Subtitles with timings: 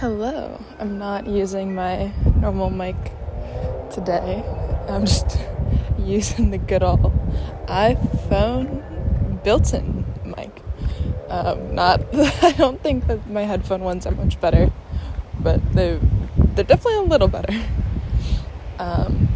[0.00, 0.58] Hello.
[0.78, 2.96] I'm not using my normal mic
[3.90, 4.42] today.
[4.88, 5.38] I'm just
[5.98, 7.12] using the good old
[7.66, 8.82] iPhone
[9.44, 10.62] built-in mic.
[11.28, 12.00] Um, not.
[12.42, 14.72] I don't think that my headphone ones are much better,
[15.38, 16.00] but they
[16.54, 17.52] they're definitely a little better.
[18.78, 19.28] Um,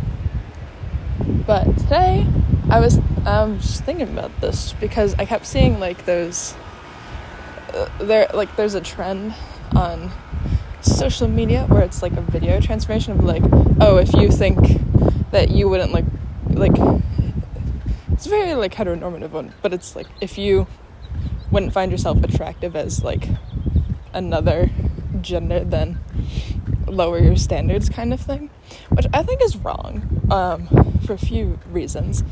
[1.46, 2.26] but today,
[2.70, 6.54] I was um, just thinking about this because I kept seeing like those.
[7.74, 9.34] Uh, there, like, there's a trend
[9.76, 10.10] on
[10.94, 13.42] social media where it's like a video transformation of like,
[13.80, 14.58] oh, if you think
[15.30, 16.04] that you wouldn't like,
[16.50, 16.72] like,
[18.12, 20.66] it's very like heteronormative one, but it's like if you
[21.50, 23.28] wouldn't find yourself attractive as like
[24.12, 24.70] another
[25.20, 25.98] gender, then
[26.86, 28.50] lower your standards kind of thing,
[28.90, 30.68] which I think is wrong um,
[31.06, 32.22] for a few reasons.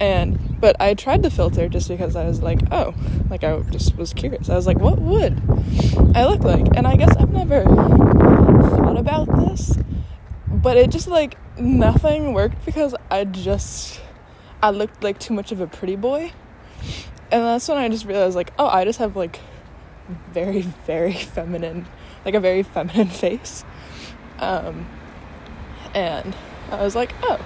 [0.00, 2.94] And but I tried the filter just because I was like, oh,
[3.28, 4.48] like I just was curious.
[4.48, 5.40] I was like, what would
[6.14, 6.66] I look like?
[6.74, 9.76] And I guess I've never thought about this,
[10.48, 14.00] but it just like nothing worked because I just
[14.62, 16.32] I looked like too much of a pretty boy.
[17.30, 19.38] And that's when I just realized like, oh, I just have like
[20.32, 21.86] very very feminine,
[22.24, 23.64] like a very feminine face.
[24.38, 24.86] Um
[25.94, 26.34] and
[26.70, 27.38] I was like, oh,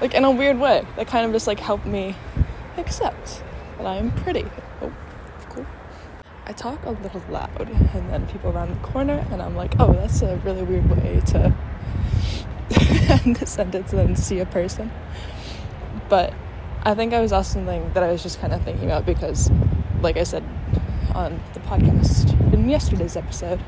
[0.00, 0.86] like in a weird way.
[0.96, 2.16] That kind of just like helped me
[2.76, 3.42] accept
[3.78, 4.46] that I am pretty.
[4.80, 4.92] Oh,
[5.50, 5.66] cool.
[6.46, 9.92] I talk a little loud, and then people around the corner, and I'm like, oh,
[9.92, 11.54] that's a really weird way to
[13.24, 14.90] end a sentence and then see a person.
[16.08, 16.34] But
[16.82, 19.50] I think I was also something that I was just kind of thinking about because,
[20.00, 20.44] like I said
[21.14, 23.60] on the podcast in yesterday's episode,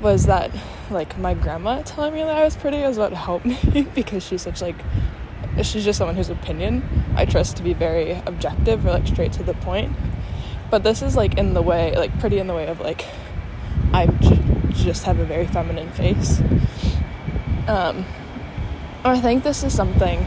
[0.00, 0.50] was that
[0.90, 4.42] like my grandma telling me that I was pretty was what helped me because she's
[4.42, 4.76] such like
[5.62, 6.82] she's just someone whose opinion
[7.14, 9.96] I trust to be very objective or like straight to the point.
[10.70, 13.06] But this is like in the way, like pretty in the way of like
[13.92, 16.40] I j- just have a very feminine face.
[17.68, 18.04] Um,
[19.04, 20.26] I think this is something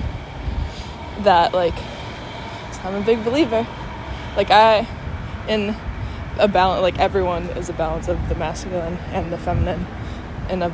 [1.20, 1.76] that like
[2.84, 3.68] I'm a big believer.
[4.36, 4.88] Like I
[5.48, 5.76] in
[6.40, 9.86] a balance like everyone is a balance of the masculine and the feminine
[10.50, 10.70] in a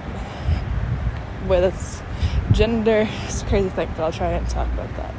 [1.47, 2.01] way that's
[2.51, 5.13] gender it's a crazy thing but i'll try and talk about that.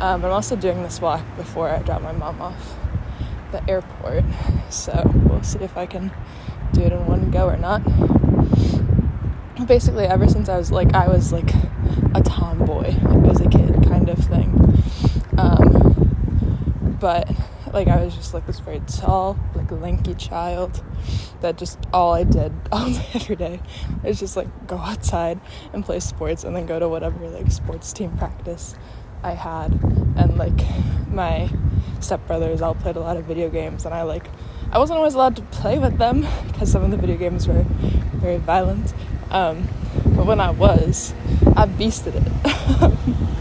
[0.00, 2.76] Um, i'm also doing this walk before i drop my mom off
[3.52, 4.24] the airport
[4.68, 6.10] so we'll see if i can
[6.72, 7.82] do it in one go or not.
[9.66, 11.52] Basically ever since i was like i was like
[12.14, 12.94] a tomboy
[13.28, 14.54] as a kid kind of thing.
[15.36, 17.30] Um, but
[17.72, 20.82] like I was just like this very tall, like lanky child
[21.40, 23.60] that just all I did all day every day
[24.04, 25.40] is just like go outside
[25.72, 28.74] and play sports and then go to whatever like sports team practice
[29.22, 29.72] I had.
[30.16, 30.58] And like
[31.08, 31.50] my
[32.00, 34.26] stepbrothers all played a lot of video games and I like
[34.70, 37.64] I wasn't always allowed to play with them because some of the video games were
[38.14, 38.92] very violent.
[39.30, 39.68] Um,
[40.04, 41.14] but when I was
[41.56, 43.18] I beasted it.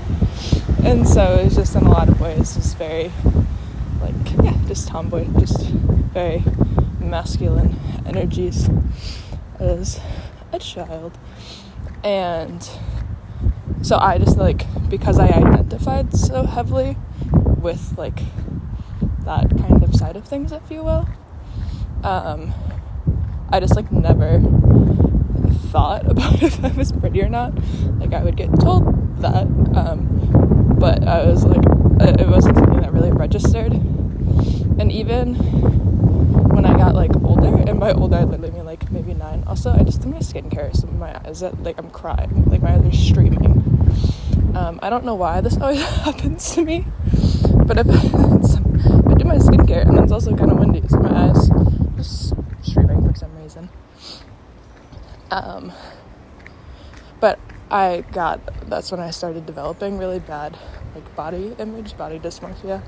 [0.88, 3.12] And so it was just in a lot of ways just very
[4.08, 6.44] like yeah, just tomboy, just very
[7.00, 8.70] masculine energies
[9.60, 10.00] as
[10.54, 11.18] a child.
[12.04, 12.68] And
[13.82, 16.98] so I just like because I identified so heavily
[17.60, 18.22] with like
[19.26, 21.08] that kind of side of things, if you will.
[22.04, 22.54] Um,
[23.50, 24.40] I just like never
[25.72, 27.54] thought about if I was pretty or not.
[28.00, 31.64] Like I would get told that, um, but I was like,
[32.20, 33.74] it wasn't something really registered.
[33.74, 39.14] And even when I got like older, and by older I literally mean like maybe
[39.14, 39.44] nine.
[39.48, 42.76] Also, I just did my skincare, so my eyes that like I'm crying, like my
[42.76, 43.64] eyes are streaming.
[44.56, 46.86] Um, I don't know why this always happens to me,
[47.66, 51.50] but if I do my skincare and it's also kind of windy, so my eyes
[51.96, 53.70] just streaming for some reason.
[55.32, 55.72] Um,
[57.20, 57.40] but
[57.70, 58.40] I got
[58.70, 60.58] that's when I started developing really bad
[60.98, 62.82] like body image, body dysmorphia,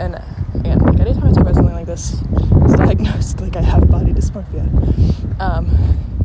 [0.00, 0.20] and
[0.54, 4.12] again, like anytime I talk about something like this, it's diagnosed like I have body
[4.12, 4.66] dysmorphia,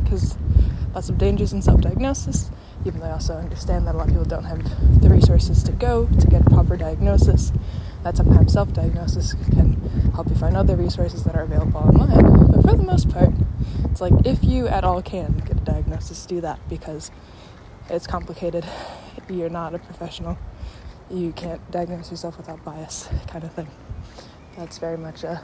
[0.02, 2.50] because um, lots of dangers in self-diagnosis.
[2.84, 5.72] Even though I also understand that a lot of people don't have the resources to
[5.72, 7.52] go to get a proper diagnosis,
[8.02, 9.74] that sometimes self-diagnosis can
[10.14, 12.50] help you find other resources that are available online.
[12.50, 13.30] But for the most part,
[13.84, 17.12] it's like if you at all can get a diagnosis, do that because
[17.88, 18.64] it's complicated.
[19.28, 20.38] You're not a professional.
[21.10, 23.68] You can't diagnose yourself without bias, kind of thing.
[24.56, 25.42] That's very much a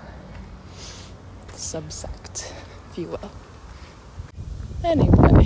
[1.48, 2.52] subsect,
[2.90, 3.30] if you will.
[4.84, 5.16] Anyway,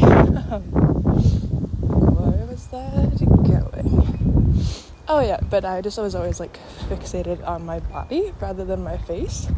[1.81, 4.65] where was that going?
[5.09, 8.97] Oh yeah, but I just was always like fixated on my body rather than my
[8.97, 9.49] face.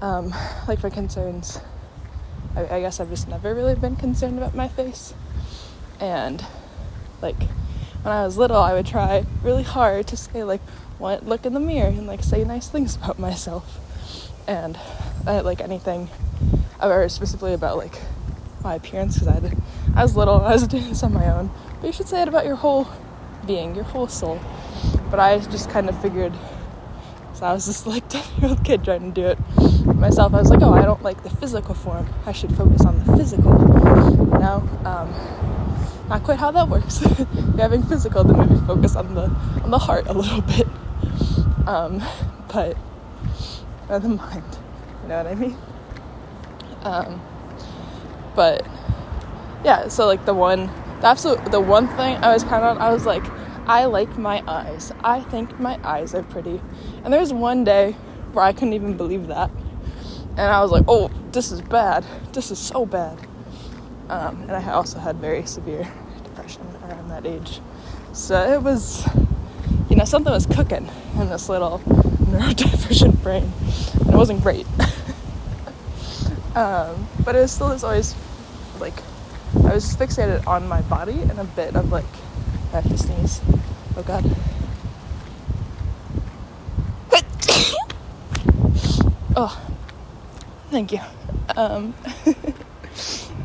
[0.00, 0.32] Um,
[0.66, 1.60] like my concerns
[2.56, 5.14] I, I guess I've just never really been concerned about my face.
[6.00, 6.44] And
[7.22, 7.36] like
[8.02, 10.60] when I was little, I would try really hard to say like,
[10.98, 13.78] what look in the mirror and like say nice things about myself,
[14.46, 14.78] and
[15.26, 16.08] uh, like anything,
[16.80, 17.98] or specifically about like
[18.62, 19.56] my appearance because
[19.94, 21.50] I, was little I was doing this on my own.
[21.80, 22.88] But you should say it about your whole
[23.46, 24.40] being, your whole soul.
[25.10, 26.32] But I just kind of figured,
[27.34, 29.38] so I was just like 10 year old kid trying to do it
[29.96, 30.34] myself.
[30.34, 32.08] I was like, oh, I don't like the physical form.
[32.26, 33.52] I should focus on the physical.
[34.40, 35.12] Know, um,
[36.10, 37.00] not quite how that works.
[37.02, 39.30] if you're having physical, then maybe focus on the
[39.62, 40.66] on the heart a little bit.
[41.66, 42.02] Um,
[42.52, 42.76] but
[43.88, 44.58] or the mind.
[45.02, 45.56] You know what I mean?
[46.82, 47.22] Um,
[48.34, 48.66] but
[49.64, 50.66] yeah, so like the one,
[51.00, 53.24] the absolute, the one thing I was kind of, I was like,
[53.66, 54.92] I like my eyes.
[55.04, 56.60] I think my eyes are pretty.
[57.04, 57.92] And there was one day
[58.32, 59.50] where I couldn't even believe that.
[60.30, 62.04] And I was like, oh, this is bad.
[62.32, 63.18] This is so bad.
[64.10, 65.88] Um, and I also had very severe
[66.24, 67.60] depression around that age.
[68.12, 69.06] So it was,
[69.88, 73.52] you know, something was cooking in this little neurodivergent brain.
[74.00, 74.66] And it wasn't great.
[76.56, 78.16] um, but it was still was always
[78.80, 78.94] like,
[79.64, 82.04] I was fixated on my body and a bit of like,
[82.72, 83.40] I have to sneeze.
[83.96, 84.24] Oh god.
[89.36, 89.60] oh,
[90.70, 91.00] thank you.
[91.56, 91.94] Um,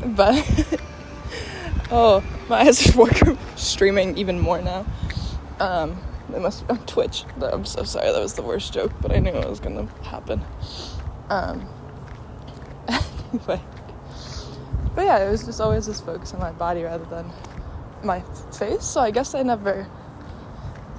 [0.04, 0.34] but
[1.90, 4.86] oh, my eyes are working, streaming even more now.
[5.60, 5.98] Um,
[6.28, 7.24] they must be on Twitch.
[7.40, 8.10] I'm so sorry.
[8.12, 10.42] That was the worst joke, but I knew it was gonna happen.
[11.30, 11.66] Um,
[12.88, 13.60] anyway,
[14.94, 17.30] but yeah, it was just always this focus on my body rather than
[18.02, 18.20] my
[18.56, 18.84] face.
[18.84, 19.86] So I guess I never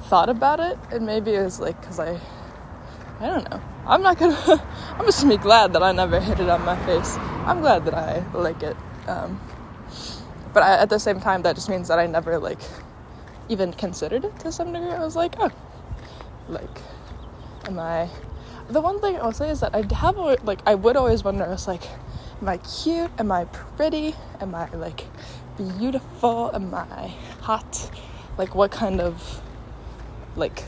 [0.04, 2.20] thought about it, and maybe it was like because I,
[3.20, 3.62] I don't know.
[3.86, 4.38] I'm not gonna.
[4.98, 7.18] I'm just gonna be glad that I never hit it on my face.
[7.46, 8.76] I'm glad that I like it.
[9.08, 9.40] Um,
[10.54, 12.60] but I, at the same time, that just means that I never like
[13.50, 14.90] even considered it to some degree.
[14.90, 15.52] I was like, oh,
[16.50, 16.82] like,
[17.66, 18.10] am I?
[18.70, 21.46] The one thing I'll say is that I have like I would always wonder.
[21.46, 21.84] I was like,
[22.42, 23.12] am I cute?
[23.18, 24.16] Am I pretty?
[24.42, 25.06] Am I like
[25.58, 26.52] beautiful?
[26.54, 27.90] Am I hot?
[28.38, 29.42] Like, what kind of
[30.36, 30.64] like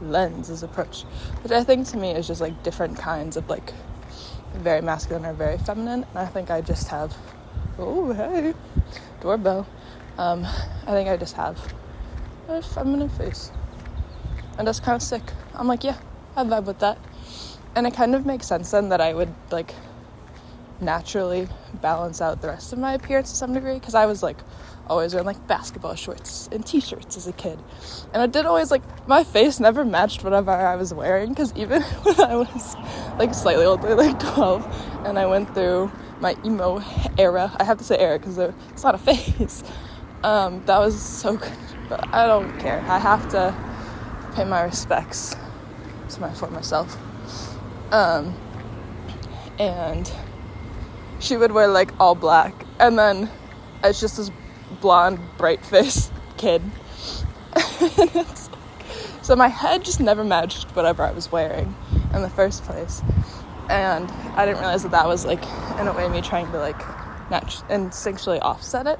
[0.00, 1.04] lens is approached?
[1.42, 3.72] Which I think to me is just like different kinds of like
[4.54, 6.04] very masculine or very feminine.
[6.04, 7.16] And I think I just have.
[7.76, 8.54] Oh hey,
[9.20, 9.66] doorbell.
[10.16, 10.44] Um,
[10.86, 11.58] I think I just have
[12.46, 13.50] a feminine face.
[14.58, 15.22] And that's kind of sick.
[15.54, 15.98] I'm like, yeah,
[16.36, 16.98] I vibe with that.
[17.74, 19.74] And it kind of makes sense then that I would like
[20.80, 21.48] naturally
[21.80, 24.38] balance out the rest of my appearance to some degree because I was like
[24.86, 27.58] always wearing like basketball shorts and t-shirts as a kid
[28.12, 31.80] and i did always like my face never matched whatever i was wearing because even
[32.02, 32.74] when i was
[33.18, 35.90] like slightly older like 12 and i went through
[36.24, 36.82] my emo
[37.18, 37.54] era.
[37.60, 39.62] I have to say era because it's not a face
[40.24, 41.52] um, that was so good
[41.90, 42.80] but i don't care.
[42.88, 43.54] I have to
[44.34, 45.36] pay my respects
[46.08, 46.96] to my former self
[47.92, 48.34] um,
[49.58, 50.10] and
[51.20, 52.54] she would wear like all black.
[52.80, 53.30] And then
[53.84, 54.30] it's just this
[54.80, 56.62] blonde bright faced kid.
[59.24, 61.74] So my head just never matched whatever i was wearing
[62.12, 63.00] in the first place
[63.70, 65.42] and i didn't realize that that was like
[65.80, 66.78] in a way me trying to like
[67.30, 68.98] nat- instinctually offset it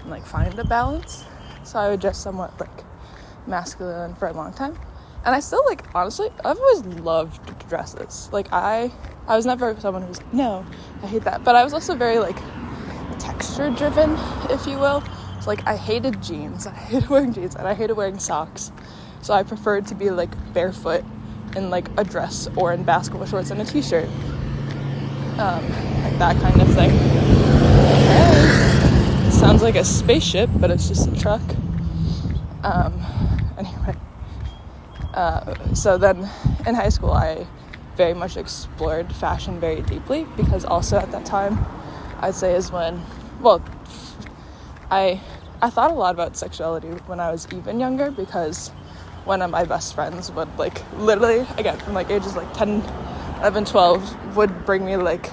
[0.00, 1.24] and like find a balance
[1.64, 2.84] so i would dress somewhat like
[3.46, 4.78] masculine for a long time
[5.24, 8.90] and i still like honestly i've always loved dresses like i
[9.30, 10.66] I was never someone who's no,
[11.04, 11.44] I hate that.
[11.44, 12.36] But I was also very like
[13.20, 14.16] texture driven,
[14.50, 15.02] if you will.
[15.40, 16.66] So like I hated jeans.
[16.66, 18.72] I hated wearing jeans and I hated wearing socks.
[19.22, 21.04] So I preferred to be like barefoot
[21.56, 24.08] in like a dress or in basketball shorts and a t-shirt.
[25.38, 25.64] Um,
[26.02, 26.90] like that kind of thing.
[29.30, 31.40] Sounds like a spaceship, but it's just a truck.
[32.62, 33.00] Um,
[33.58, 33.94] anyway.
[35.14, 36.28] Uh, so then
[36.66, 37.46] in high school I
[37.96, 41.58] very much explored fashion very deeply because also at that time
[42.20, 43.02] I'd say is when
[43.40, 43.62] well
[44.90, 45.20] I
[45.60, 48.70] I thought a lot about sexuality when I was even younger because
[49.24, 52.82] one of my best friends would like literally again from like ages like 10
[53.40, 55.30] 11 12 would bring me like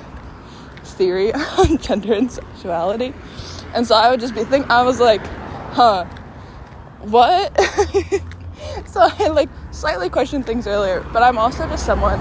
[0.84, 3.14] theory on gender and sexuality
[3.74, 5.26] and so I would just be thinking I was like
[5.72, 6.06] huh
[7.02, 7.56] what
[8.86, 12.20] so I like slightly questioned things earlier but I'm also just someone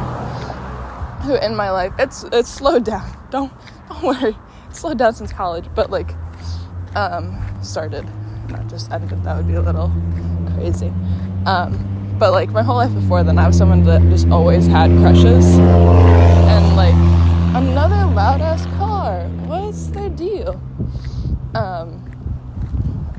[1.26, 3.12] who in my life it's it's slowed down.
[3.30, 3.52] Don't
[3.88, 4.36] don't worry.
[4.68, 6.14] It's slowed down since college, but like
[6.94, 8.06] um started,
[8.48, 9.22] not just ended.
[9.24, 9.92] That would be a little
[10.54, 10.92] crazy.
[11.46, 14.90] Um, but like my whole life before then, I was someone that just always had
[14.98, 15.58] crushes.
[15.58, 16.94] And like
[17.54, 19.28] another loud ass car.
[19.46, 20.60] What's their deal?
[21.54, 22.02] Um,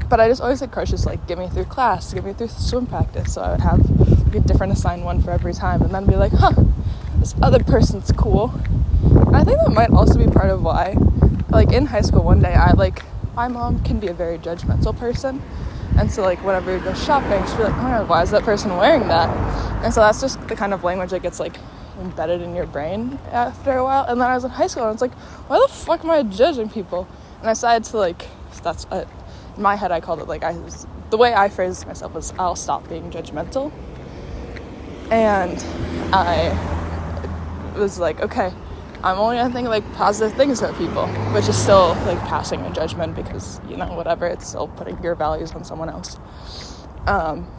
[0.10, 2.86] but I just always had crushes like get me through class, get me through swim
[2.86, 3.34] practice.
[3.34, 6.16] So I would have like, a different assigned one for every time, and then be
[6.16, 6.54] like, huh,
[7.18, 8.54] this other person's cool.
[9.04, 10.96] And I think that might also be part of why,
[11.50, 13.04] like in high school one day, I like
[13.36, 15.42] my mom can be a very judgmental person,
[15.98, 18.76] and so like whenever we go shopping, she'd be like, oh why is that person
[18.78, 19.30] wearing that?
[19.84, 21.58] And so that's just the kind of language that gets like
[22.00, 24.06] embedded in your brain after a while.
[24.06, 25.14] And then I was in high school, and I was like,
[25.48, 27.08] why the fuck am I judging people?
[27.40, 28.28] And I decided to like,
[28.64, 29.06] that's uh,
[29.56, 32.34] in my head I called it like I was the way I phrased myself was
[32.38, 33.72] I'll stop being judgmental.
[35.10, 35.64] And
[36.14, 38.52] I was like, okay,
[39.08, 42.74] I'm only gonna think like positive things about people, which is still like passing a
[42.74, 46.20] judgment because you know whatever, it's still putting your values on someone else.
[47.06, 47.50] Um,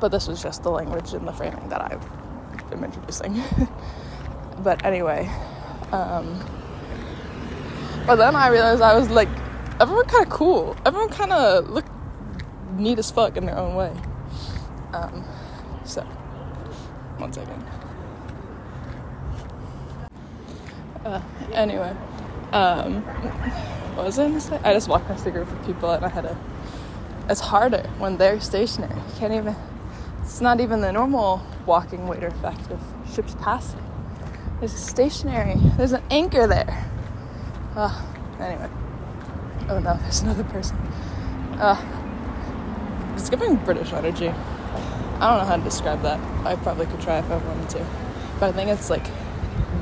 [0.00, 3.40] but this was just the language and the framing that I've been introducing.
[4.64, 5.30] but anyway,
[5.92, 6.44] um,
[8.04, 9.28] but then I realized I was like,
[9.80, 10.76] everyone kind of cool.
[10.84, 11.92] Everyone kind of looked
[12.72, 13.92] neat as fuck in their own way.
[14.92, 15.24] Um,
[15.84, 16.02] so,
[17.18, 17.64] one second.
[21.04, 21.20] Uh,
[21.52, 21.94] anyway,
[22.52, 23.02] um,
[23.94, 24.58] what was I gonna say?
[24.64, 26.38] I just walked past a group of people and I had a.
[27.28, 28.94] It's harder when they're stationary.
[28.94, 29.54] You can't even.
[30.22, 32.80] It's not even the normal walking waiter effect of
[33.12, 33.82] ships passing.
[34.60, 35.56] There's a stationary.
[35.76, 36.90] There's an anchor there.
[37.76, 38.02] Uh,
[38.40, 38.70] anyway.
[39.68, 40.76] Oh no, there's another person.
[41.58, 41.76] Uh,
[43.14, 44.28] it's giving British energy.
[44.28, 46.18] I don't know how to describe that.
[46.46, 47.86] I probably could try if I wanted to.
[48.40, 49.06] But I think it's like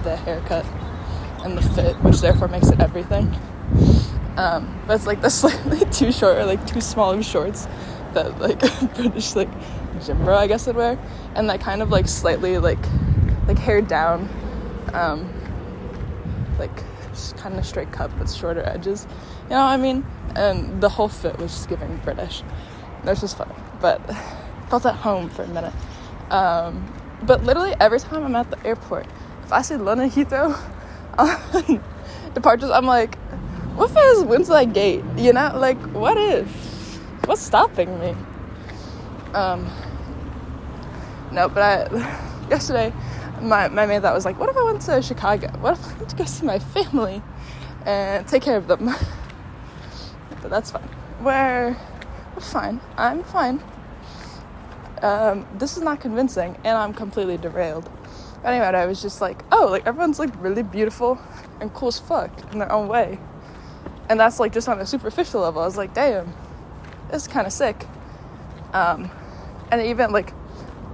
[0.02, 0.67] the haircut
[1.45, 3.35] and the fit, which therefore makes it everything.
[4.37, 7.67] Um, but it's like the slightly too short or like too small of shorts
[8.15, 8.61] that like
[8.97, 9.49] British like
[10.05, 10.99] gym bro I guess would wear,
[11.35, 12.85] and that kind of like slightly like
[13.47, 14.29] like hair down,
[14.93, 15.33] um,
[16.59, 19.07] like just kind of straight cut but shorter edges.
[19.45, 20.07] You know what I mean?
[20.35, 22.43] And the whole fit was just giving British.
[23.05, 24.01] That's just funny, but
[24.71, 25.75] felt at home for a minute.
[26.31, 26.91] Um,
[27.25, 29.07] but literally every time I'm at the airport,
[29.45, 30.59] if I see London Heathrow,
[32.35, 33.16] departures, I'm like,
[33.76, 35.04] what if I just went to that gate?
[35.16, 36.49] You know, like, what if?
[37.26, 38.14] What's stopping me?
[39.35, 39.71] Um,
[41.31, 42.92] no, but I, yesterday,
[43.40, 45.49] my, my mate that was like, what if I went to Chicago?
[45.61, 47.23] What if I went to go see my family
[47.87, 48.87] and take care of them?
[50.42, 50.83] but that's fine.
[51.21, 51.76] Where,
[52.40, 52.81] fine.
[52.97, 53.62] I'm fine.
[55.02, 57.90] Um, this is not convincing, and I'm completely derailed
[58.45, 61.19] anyway, I was just like, oh, like everyone's like really beautiful
[61.61, 63.19] and cool as fuck in their own way.
[64.09, 65.63] And that's like just on a superficial level.
[65.63, 66.35] I was like, damn,
[67.11, 67.87] this is kind of sick.
[68.73, 69.11] Um,
[69.71, 70.33] and even like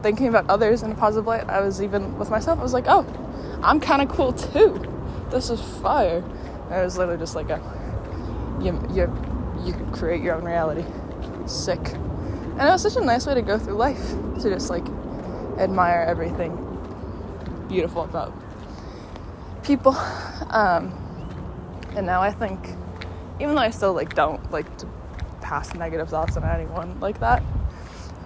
[0.02, 2.85] thinking about others in a positive light, I was even with myself, I was like,
[2.87, 3.07] oh,
[3.62, 4.85] I'm kind of cool too.
[5.31, 6.23] This is fire.
[6.71, 7.61] And it was literally just like a,
[8.61, 10.85] you, you, you could create your own reality.
[11.47, 11.81] Sick.
[11.95, 14.11] And it was such a nice way to go through life
[14.43, 14.85] to just like
[15.59, 16.67] admire everything
[17.68, 18.32] beautiful about
[19.62, 19.94] people.
[20.50, 20.92] Um,
[21.94, 22.58] and now I think,
[23.40, 24.88] even though I still like don't like to
[25.40, 27.42] pass negative thoughts on anyone like that,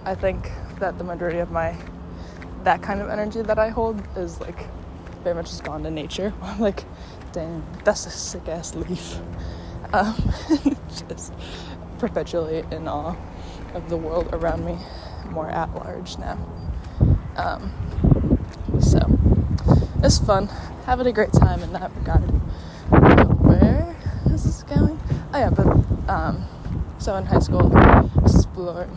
[0.05, 1.75] I think that the majority of my
[2.63, 4.67] that kind of energy that I hold is like
[5.23, 6.33] very much just gone to nature.
[6.41, 6.85] I'm like,
[7.31, 9.19] damn, that's a sick ass leaf.
[9.93, 10.15] Um,
[11.07, 11.33] just
[11.99, 13.15] perpetually in awe
[13.75, 14.75] of the world around me,
[15.29, 16.39] more at large now.
[17.35, 17.71] Um,
[18.81, 18.99] so
[20.03, 20.47] it's fun.
[20.85, 22.21] Having a great time in that regard.
[23.41, 23.95] Where
[24.25, 24.99] is this going?
[25.33, 25.65] Oh yeah, but
[26.09, 26.45] um,
[26.99, 27.71] so in high school,
[28.21, 28.95] exploring,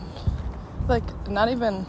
[0.87, 1.85] like not even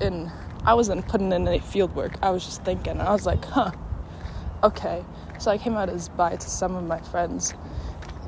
[0.00, 0.30] in.
[0.66, 2.12] I wasn't putting in any field work.
[2.22, 3.00] I was just thinking.
[3.00, 3.72] I was like, huh,
[4.62, 5.04] okay.
[5.38, 7.54] So I came out as bi to some of my friends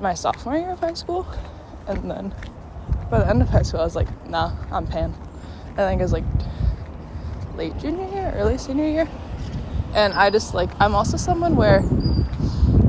[0.00, 1.26] my sophomore year of high school,
[1.86, 2.34] and then
[3.10, 5.14] by the end of high school, I was like, nah, I'm pan.
[5.72, 6.24] I think it was like
[7.54, 9.08] late junior year, early senior year
[9.94, 11.82] and I just like I'm also someone where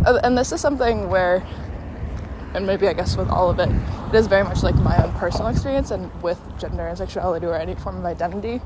[0.06, 1.46] uh, and this is something where
[2.54, 5.12] and maybe I guess with all of it it is very much like my own
[5.14, 8.62] personal experience and with gender and sexuality or any form of identity.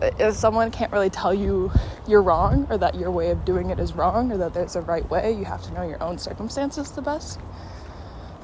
[0.00, 1.72] If someone can't really tell you
[2.06, 4.82] you're wrong or that your way of doing it is wrong or that there's a
[4.82, 7.40] right way you have to know your own circumstances the best.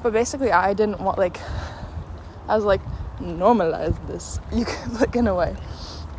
[0.01, 1.39] But basically I didn't want like
[2.49, 2.81] I was like
[3.19, 5.55] normalize this you can like in a way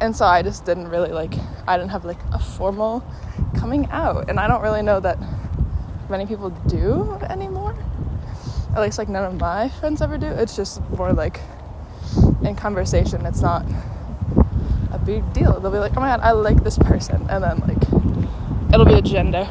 [0.04, 1.32] and so I just didn't really like
[1.66, 3.02] I didn't have like a formal
[3.56, 4.28] coming out.
[4.28, 5.18] And I don't really know that
[6.10, 7.74] many people do anymore.
[8.76, 10.26] At least like none of my friends ever do.
[10.26, 11.40] It's just more like
[12.42, 13.64] in conversation it's not
[14.92, 15.58] a big deal.
[15.58, 17.26] They'll be like oh my god I like this person.
[17.30, 17.82] And then like
[18.74, 19.48] it'll be a gender.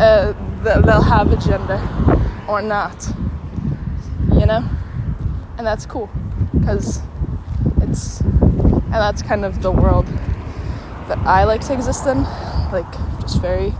[0.00, 0.32] Uh,
[0.62, 1.80] they'll have a gender
[2.48, 3.08] or not
[4.32, 4.68] you know?
[5.56, 6.10] And that's cool
[6.52, 7.00] because
[7.80, 8.22] it's
[8.88, 10.06] and that's kind of the world
[11.08, 12.22] that I like to exist in,
[12.72, 12.90] like
[13.20, 13.74] just very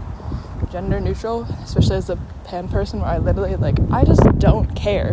[0.71, 5.13] gender neutral, especially as a pan person where I literally like I just don't care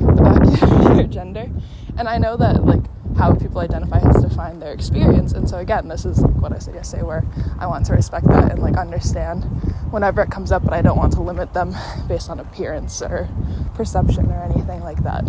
[0.00, 1.48] about your gender.
[1.96, 2.82] And I know that like
[3.16, 5.32] how people identify has defined their experience.
[5.32, 7.24] And so again, this is like what I said yesterday where
[7.60, 9.44] I want to respect that and like understand
[9.92, 11.74] whenever it comes up, but I don't want to limit them
[12.08, 13.28] based on appearance or
[13.74, 15.24] perception or anything like that.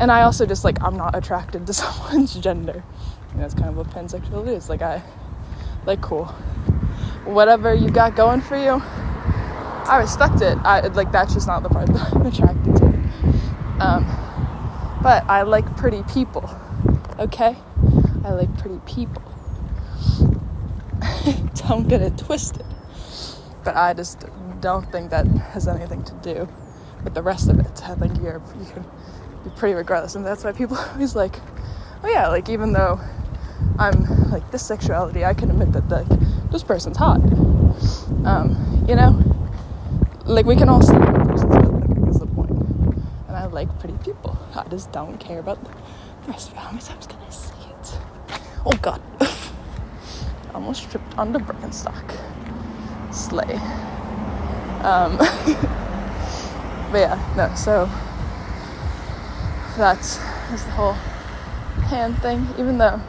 [0.00, 2.82] And I also just like I'm not attracted to someone's gender.
[3.36, 4.68] Know, it's kind of what pansexuality is.
[4.68, 5.02] Like I
[5.86, 6.24] like cool.
[7.24, 10.56] Whatever you got going for you, I respect it.
[10.64, 12.86] I like that's just not the part that I'm attracted to.
[13.78, 14.04] Um,
[15.02, 16.48] but I like pretty people.
[17.18, 17.56] Okay?
[18.24, 19.22] I like pretty people.
[21.68, 22.64] don't get it twisted.
[23.64, 24.24] But I just
[24.60, 26.48] don't think that has anything to do
[27.04, 27.82] with the rest of it.
[27.84, 28.84] I think you're you can
[29.44, 31.36] be pretty regardless, and that's why people are always like,
[32.02, 33.00] oh yeah, like even though
[33.78, 37.20] I'm like this sexuality, I can admit that like this person's hot.
[38.24, 39.18] Um, you know,
[40.24, 41.72] like we can all see what person's hot.
[41.72, 42.50] Like is the point.
[42.50, 44.38] And I like pretty people.
[44.54, 46.58] I just don't care about the rest of it.
[46.58, 47.98] How many times can I say it?
[48.66, 49.00] Oh God.
[50.54, 52.16] Almost tripped on the Birkenstock.
[53.14, 53.54] Slay.
[54.82, 55.18] Um,
[56.90, 57.86] but yeah, no, so
[59.76, 60.92] that's, that's the whole
[61.90, 63.00] hand thing, even though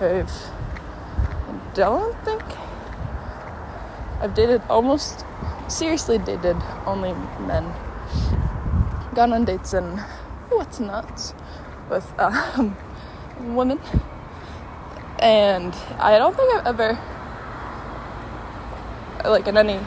[0.00, 2.42] I've, I don't think
[4.20, 5.24] I've dated almost
[5.68, 7.72] seriously dated only men.
[9.14, 9.98] Gone on dates and
[10.48, 11.34] what's nuts
[11.90, 12.76] with um,
[13.40, 13.80] women.
[15.18, 16.98] And I don't think I've ever,
[19.24, 19.78] like, in any,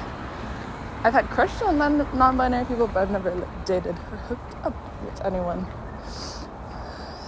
[1.06, 4.74] I've had crushes on non binary people, but I've never like, dated or hooked up
[5.04, 5.68] with anyone.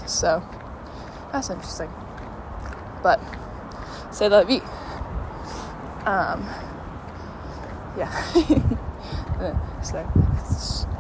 [0.08, 0.42] So,
[1.32, 1.94] that's interesting.
[3.04, 3.22] But,
[4.10, 4.64] say la vie.
[6.08, 6.50] Um,
[7.96, 8.10] yeah.
[9.84, 10.10] so,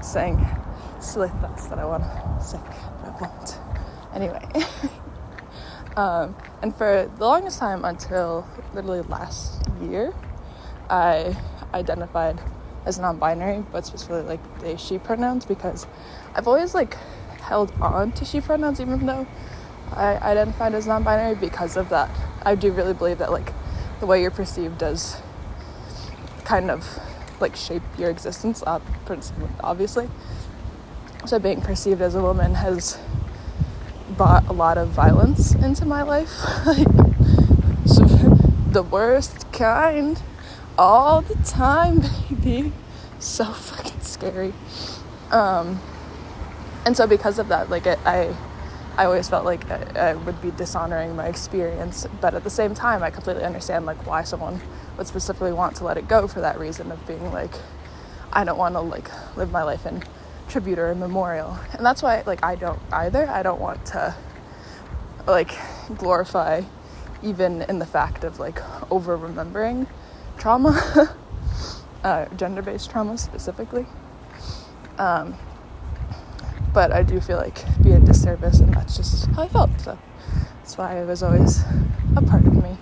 [0.04, 0.46] saying
[1.00, 2.60] silly thoughts that I want to say,
[3.02, 3.58] but I won't.
[4.14, 4.48] Anyway.
[5.98, 10.14] um, and for the longest time until literally last year,
[10.92, 11.36] I
[11.74, 12.40] identified
[12.88, 15.86] as non-binary, but specifically like they she pronouns because
[16.34, 16.96] I've always like
[17.42, 19.28] held on to she pronouns even though
[19.92, 22.10] I identified as non-binary because of that.
[22.44, 23.54] I do really believe that like
[24.00, 25.18] the way you're perceived does
[26.46, 27.00] kind of
[27.40, 28.64] like shape your existence,
[29.62, 30.10] obviously.
[31.26, 32.98] So being perceived as a woman has
[34.16, 36.32] brought a lot of violence into my life,
[36.66, 36.88] like
[38.72, 40.22] the worst kind,
[40.78, 42.72] all the time, baby.
[43.20, 44.54] So fucking scary.
[45.32, 45.80] Um,
[46.86, 48.36] and so because of that, like it, I
[48.98, 52.74] I always felt like I, I would be dishonoring my experience, but at the same
[52.74, 54.60] time, I completely understand like why someone
[54.98, 57.54] would specifically want to let it go for that reason of being like,
[58.34, 60.04] I don't want to like live my life in
[60.48, 63.28] tribute or memorial, and that's why like I don't either.
[63.28, 64.16] I don't want to
[65.28, 65.52] like
[65.98, 66.62] glorify
[67.22, 68.62] even in the fact of like
[68.92, 69.88] over remembering
[70.38, 71.16] trauma,
[72.04, 73.86] uh, gender based trauma specifically.
[74.98, 75.36] Um,
[76.74, 79.70] but I do feel like be a disservice, and that's just how I felt.
[79.82, 79.98] So
[80.58, 81.64] that's why it was always
[82.16, 82.78] a part of me,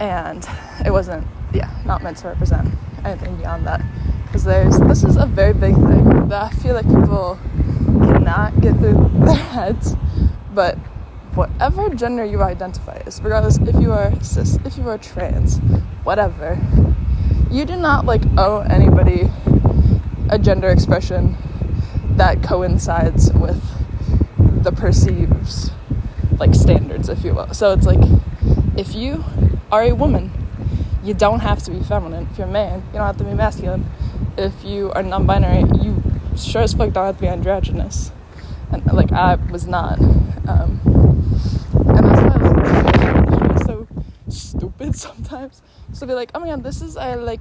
[0.00, 0.46] and
[0.84, 2.68] it wasn't, yeah, not meant to represent
[3.04, 3.82] anything beyond that.
[4.26, 7.38] Because there's this is a very big thing that I feel like people
[8.00, 9.94] cannot get through their heads,
[10.52, 10.78] but
[11.36, 15.58] whatever gender you identify as, regardless if you are cis, if you are trans,
[16.02, 16.58] whatever,
[17.50, 19.30] you do not like owe anybody
[20.30, 21.36] a gender expression
[22.16, 23.62] that coincides with
[24.64, 25.70] the perceived
[26.38, 27.52] like standards if you will.
[27.52, 28.00] So it's like
[28.76, 29.24] if you
[29.70, 30.32] are a woman
[31.04, 32.26] you don't have to be feminine.
[32.32, 33.86] If you're a man you don't have to be masculine.
[34.36, 36.02] If you are non-binary you
[36.36, 38.10] sure as fuck don't have to be androgynous.
[38.72, 40.00] And like i was not
[40.48, 40.80] um,
[41.88, 43.86] and that's why it's so
[44.94, 47.40] stupid sometimes so be like oh my god this is a like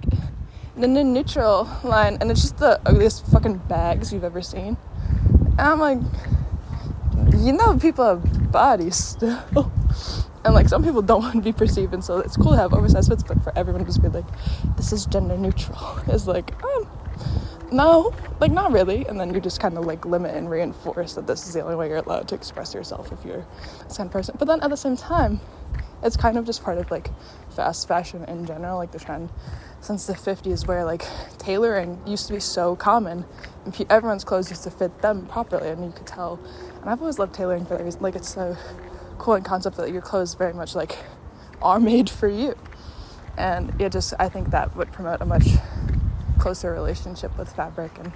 [0.77, 4.77] the neutral line, and it's just the ugliest fucking bags you've ever seen.
[5.57, 5.99] And I'm like,
[7.37, 9.71] you know, people have bodies still.
[10.43, 12.73] And like some people don't want to be perceived, and so it's cool to have
[12.73, 14.25] oversized fits, but for everyone to just be like,
[14.75, 16.87] this is gender neutral, is like, um,
[17.71, 19.05] no, like not really.
[19.07, 21.75] And then you just kind of like limit and reinforce that this is the only
[21.75, 23.45] way you're allowed to express yourself if you're
[23.89, 24.35] a kind person.
[24.37, 25.39] But then at the same time,
[26.03, 27.09] it's kind of just part of like
[27.55, 29.29] fast fashion in general, like the trend
[29.81, 31.05] since the 50s where like
[31.37, 33.25] tailoring used to be so common.
[33.65, 36.39] And pe- everyone's clothes used to fit them properly and you could tell.
[36.81, 38.57] And i've always loved tailoring for that reason like it's so
[39.17, 40.97] cool and concept that your clothes very much like
[41.61, 42.55] are made for you.
[43.37, 45.47] And it just i think that would promote a much
[46.39, 48.11] closer relationship with fabric and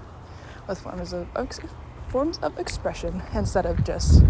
[0.68, 1.28] with forms of
[2.10, 4.24] forms of expression instead of just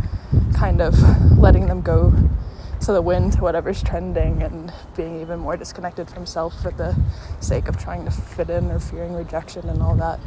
[0.53, 0.93] kind of
[1.37, 2.13] letting them go
[2.89, 6.99] to the wind to whatever's trending and being even more disconnected from self for the
[7.39, 10.19] sake of trying to fit in or fearing rejection and all that.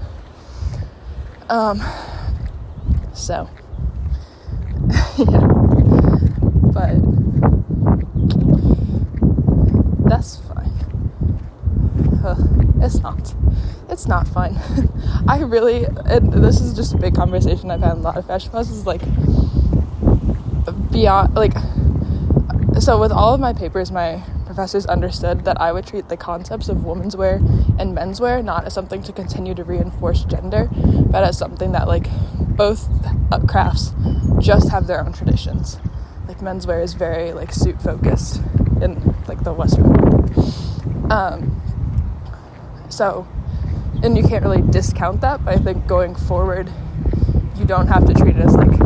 [1.49, 1.83] Um,
[3.13, 3.51] so,
[5.19, 5.49] yeah.
[6.73, 7.03] But
[10.09, 10.71] that's fine.
[12.25, 13.35] Ugh, it's not.
[13.91, 14.57] It's not fun.
[15.27, 18.53] I really, and this is just a big conversation I've had a lot of fashion
[18.53, 19.03] classes, like,
[20.93, 21.55] beyond, like,
[22.81, 26.69] so with all of my papers, my professors understood that I would treat the concepts
[26.69, 27.37] of women's wear
[27.79, 30.69] and menswear not as something to continue to reinforce gender,
[31.11, 32.07] but as something that like
[32.57, 32.89] both
[33.47, 33.93] crafts
[34.39, 35.79] just have their own traditions.
[36.29, 38.43] Like menswear is very like suit focused
[38.81, 41.13] in like the Western world.
[41.13, 41.61] Um,
[42.89, 43.27] so,
[44.03, 45.45] and you can't really discount that.
[45.45, 46.71] But I think going forward,
[47.57, 48.81] you don't have to treat it as like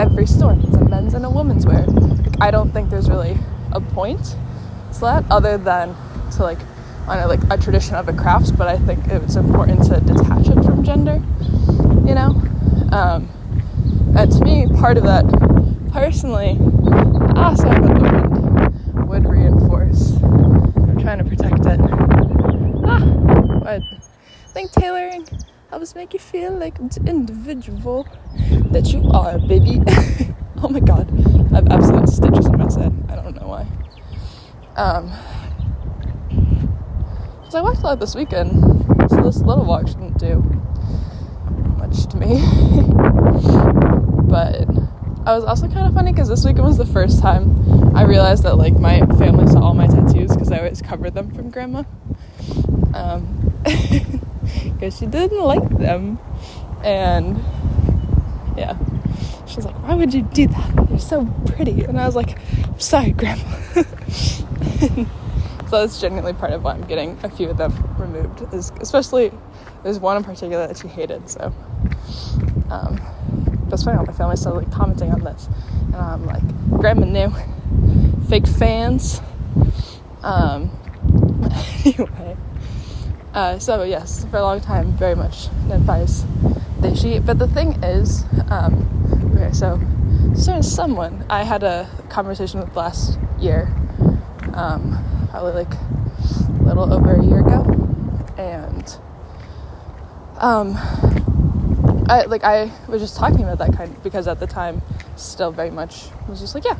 [0.00, 1.86] every store needs a men's and a woman's wear.
[2.40, 3.36] I don't think there's really
[3.72, 4.36] a point
[4.94, 5.94] to that other than
[6.32, 6.58] to like
[7.08, 10.48] on a, like a tradition of a crafts, but I think it's important to detach
[10.48, 11.22] it from gender,
[12.06, 12.40] you know.
[12.92, 13.28] Um,
[14.16, 15.24] and to me, part of that,
[15.90, 16.58] personally,
[17.34, 20.12] also what the wind would reinforce.
[20.22, 21.80] I'm trying to protect it.
[22.84, 23.00] Ah,
[23.64, 25.26] but I think tailoring
[25.70, 28.06] helps make you feel like the individual
[28.70, 29.82] that you are, baby.
[30.62, 31.08] oh my god,
[31.52, 32.92] I have absolute stitches in my head.
[33.08, 33.66] I don't know why.
[34.74, 35.12] Um,
[37.38, 38.50] because I walked a lot this weekend,
[39.08, 40.40] so this little walk shouldn't do
[41.76, 42.40] much to me.
[44.28, 44.66] but
[45.26, 48.42] I was also kind of funny because this weekend was the first time I realized
[48.42, 51.84] that like my family saw all my tattoos because I always covered them from grandma.
[52.94, 53.54] Um,
[54.64, 56.18] because she didn't like them,
[56.82, 57.36] and
[58.56, 58.76] yeah,
[59.48, 60.88] she was like, "Why would you do that?
[60.90, 63.42] You're so pretty." And I was like, "I'm sorry, grandma."
[64.80, 65.06] so
[65.70, 68.42] that's genuinely part of why I'm getting a few of them removed.
[68.52, 69.32] Is especially
[69.82, 71.28] there's one in particular that she hated.
[71.28, 71.52] So
[72.70, 73.00] um,
[73.68, 73.98] that's funny.
[73.98, 75.48] All my family started like commenting on this,
[75.86, 77.32] and I'm like, "Grandma knew,
[78.28, 79.20] fake fans."
[80.22, 80.70] Um,
[81.84, 82.36] anyway,
[83.34, 86.24] uh, so yes, for a long time, very much advice
[86.80, 87.18] they she.
[87.18, 88.97] But the thing is, um,
[89.38, 89.80] okay, so
[90.34, 93.72] so someone I had a conversation with last year
[94.54, 97.62] um, probably like a little over a year ago,
[98.36, 98.98] and
[100.38, 100.74] um,
[102.08, 104.82] I like I was just talking about that kind because at the time,
[105.16, 106.78] still very much was just like yeah,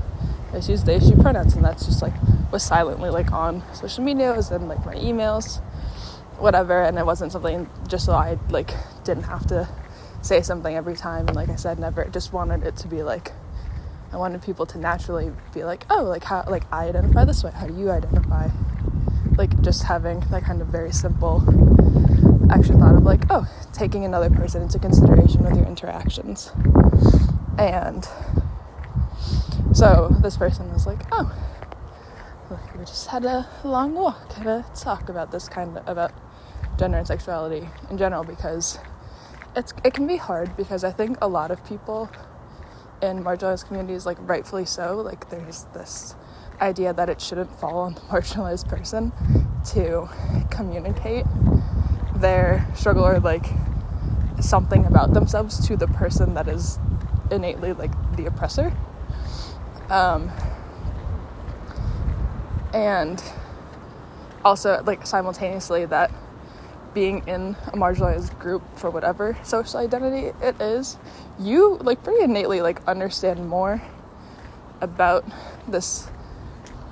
[0.51, 2.14] I just use they she pronouns, and that's just like
[2.51, 5.61] was silently like on social medias and like my emails,
[6.38, 8.73] whatever, and it wasn't something just so I like
[9.05, 9.68] didn't have to
[10.22, 13.33] say something every time, and like I said, never just wanted it to be like
[14.12, 17.50] I wanted people to naturally be like, oh, like how, like I identify this way.
[17.50, 18.48] How do you identify?
[19.37, 21.42] Like just having that kind of very simple
[22.50, 26.50] actually thought of like, oh, taking another person into consideration with your interactions.
[27.59, 28.09] And
[29.74, 31.31] so this person was like, oh,
[32.78, 36.12] we just had a long walk, a talk about this kind of about
[36.78, 38.78] gender and sexuality in general because
[39.59, 42.09] it's it can be hard because I think a lot of people
[43.03, 46.14] in marginalized communities, like rightfully so, like there's this
[46.61, 49.12] idea that it shouldn't fall on the marginalized person
[49.73, 50.09] to
[50.51, 51.27] communicate
[52.16, 53.47] their struggle or like
[54.40, 56.79] something about themselves to the person that is
[57.31, 58.73] innately like the oppressor.
[59.90, 60.31] Um,
[62.73, 63.23] and
[64.44, 66.12] also like simultaneously that
[66.94, 70.98] being in a marginalized group for whatever social identity it is,
[71.38, 73.81] you like pretty innately like understand more
[74.81, 75.24] about
[75.66, 76.09] this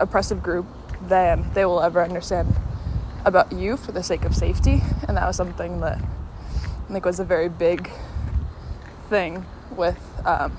[0.01, 0.67] oppressive group
[1.03, 2.55] than they will ever understand
[3.25, 4.83] about you for the sake of safety.
[5.09, 7.91] And that was something that I think was a very big
[9.09, 10.57] thing with um,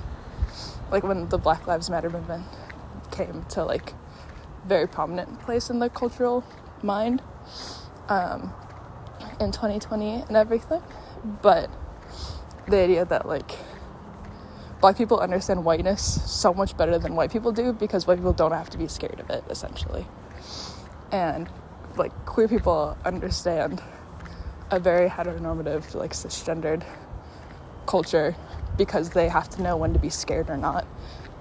[0.90, 2.44] like when the Black Lives Matter movement
[3.10, 3.94] came to like
[4.66, 6.44] very prominent place in the cultural
[6.82, 7.22] mind.
[8.08, 8.52] Um,
[9.40, 10.82] in 2020 and everything.
[11.42, 11.70] But
[12.66, 13.52] the idea that like
[14.80, 18.52] black people understand whiteness so much better than white people do because white people don't
[18.52, 20.06] have to be scared of it essentially.
[21.10, 21.48] And
[21.96, 23.82] like queer people understand
[24.70, 26.84] a very heteronormative, like cisgendered
[27.86, 28.36] culture
[28.76, 30.86] because they have to know when to be scared or not.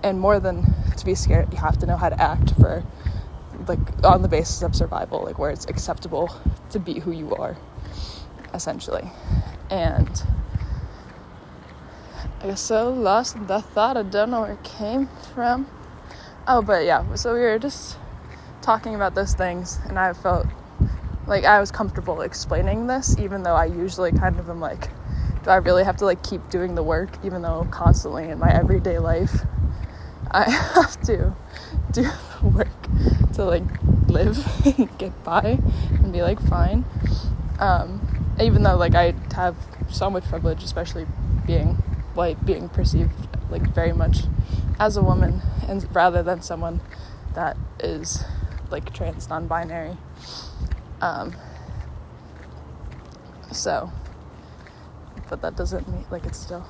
[0.04, 2.84] And more than to be scared, you have to know how to act for
[3.68, 6.34] like on the basis of survival, like where it's acceptable
[6.72, 7.58] to be who you are,
[8.54, 9.10] essentially.
[9.70, 10.24] And
[12.42, 13.98] I guess so lost in that thought.
[13.98, 15.68] I don't know where it came from.
[16.48, 17.98] Oh, but yeah, so we were just
[18.62, 20.46] talking about those things, and I felt
[21.26, 24.90] like I was comfortable explaining this, even though I usually kind of am like,
[25.44, 28.50] do I really have to like keep doing the work, even though constantly in my
[28.50, 29.46] everyday life
[30.32, 31.36] I have to
[31.92, 33.64] do the work to like
[34.08, 34.38] live
[34.78, 36.86] and get by and be like fine.
[37.60, 38.07] Um,
[38.42, 39.56] even though like I have
[39.90, 41.08] so much privilege, especially
[41.46, 41.76] being
[42.14, 43.12] white, being perceived
[43.50, 44.20] like very much
[44.80, 46.82] as a woman, and rather than someone
[47.34, 48.24] that is
[48.70, 49.98] like trans non-binary.
[51.02, 51.36] Um,
[53.52, 53.92] so,
[55.30, 56.66] but that doesn't mean like it's still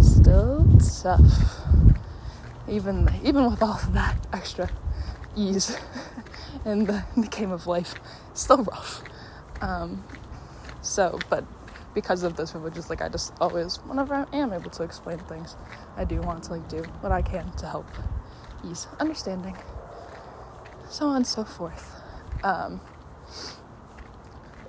[0.00, 0.66] still
[1.02, 1.60] tough.
[2.68, 4.68] Even even with all of that extra
[5.36, 5.76] ease
[6.64, 7.94] in the, in the game of life,
[8.34, 9.02] still rough.
[9.60, 10.04] Um,
[10.88, 11.44] so, but
[11.92, 15.54] because of those privileges, like I just always, whenever I am able to explain things,
[15.96, 17.86] I do want to like do what I can to help
[18.64, 19.56] ease understanding,
[20.88, 22.00] so on and so forth.
[22.42, 22.80] Um,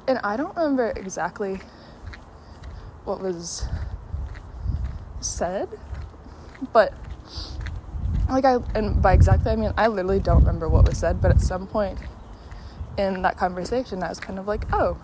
[0.09, 1.61] and I don't remember exactly
[3.05, 3.65] what was
[5.21, 5.69] said,
[6.73, 6.93] but
[8.29, 11.31] like I and by exactly I mean I literally don't remember what was said, but
[11.31, 11.97] at some point
[12.97, 14.97] in that conversation I was kind of like, oh,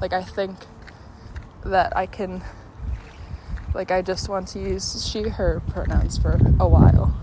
[0.00, 0.56] like I think
[1.64, 2.42] that I can
[3.74, 7.14] like I just want to use she her pronouns for a while.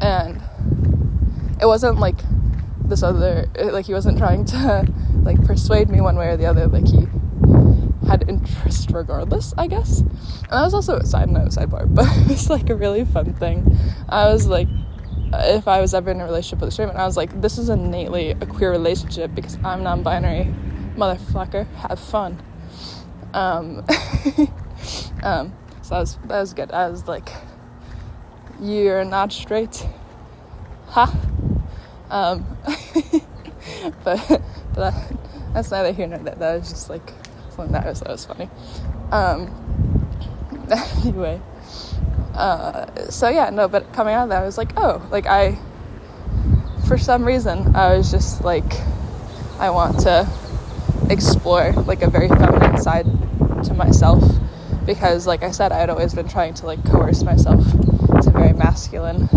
[0.00, 0.40] And
[1.60, 2.16] it wasn't like
[2.84, 4.86] this other like he wasn't trying to
[5.22, 7.06] like persuade me one way or the other like he
[8.06, 10.00] had interest regardless, I guess.
[10.00, 13.32] And that was also a side note, sidebar, but it was like a really fun
[13.34, 13.76] thing.
[14.08, 14.68] I was like,
[15.32, 17.58] if I was ever in a relationship with a straight man, I was like, this
[17.58, 20.52] is innately a queer relationship because I'm non binary.
[20.96, 22.42] Motherfucker, have fun.
[23.32, 23.78] Um,
[25.22, 26.72] um, so that was, that was good.
[26.72, 27.28] I was like,
[28.60, 29.86] you're not straight.
[30.88, 31.16] Ha.
[32.10, 32.44] Um,
[34.04, 35.16] but, but that,
[35.54, 36.34] that's neither here nor there.
[36.34, 37.12] That was just like
[37.50, 38.50] something that was, that was funny.
[39.12, 40.06] Um,
[41.04, 41.40] anyway,
[42.34, 45.58] uh, so yeah, no, but coming out of that, I was like, oh, like I,
[46.86, 48.72] for some reason, I was just like,
[49.58, 50.28] I want to
[51.10, 53.06] explore like a very feminine side
[53.64, 54.22] to myself
[54.86, 57.64] because, like I said, I had always been trying to like coerce myself
[58.22, 59.28] to very masculine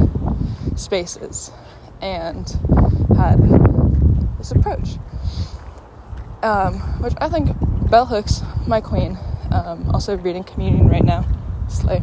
[0.78, 1.52] spaces
[2.02, 2.50] and
[3.18, 3.38] had
[4.38, 4.98] this approach,
[6.42, 7.50] um, which I think
[7.90, 9.18] Bell Hooks, my queen,
[9.52, 11.26] um, also reading Communion right now,
[11.70, 12.02] slay.